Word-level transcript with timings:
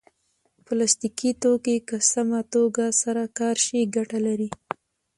پلاستيکي 0.65 1.31
توکي 1.41 1.77
که 1.87 1.97
سمه 2.11 2.41
توګه 2.53 2.85
سره 3.01 3.23
کار 3.39 3.55
شي 3.65 3.79
ګټه 3.95 4.19
لري. 4.27 4.49